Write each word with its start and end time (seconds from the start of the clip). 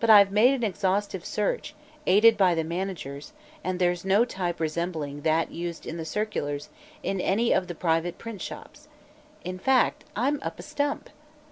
But 0.00 0.10
I've 0.10 0.32
made 0.32 0.54
an 0.54 0.64
exhaustive 0.64 1.24
search, 1.24 1.72
aided 2.04 2.36
by 2.36 2.56
the 2.56 2.64
managers, 2.64 3.32
and 3.62 3.78
there's 3.78 4.04
no 4.04 4.24
type 4.24 4.58
resembling 4.58 5.20
that 5.20 5.52
used 5.52 5.86
in 5.86 5.98
the 5.98 6.04
circulars 6.04 6.68
in 7.04 7.20
any 7.20 7.52
of 7.52 7.68
the 7.68 7.74
private 7.76 8.18
print 8.18 8.42
shops. 8.42 8.88
In 9.44 9.60
fact, 9.60 10.02
I'm 10.16 10.42
up 10.42 10.58
a 10.58 10.64
stump!" 10.64 11.10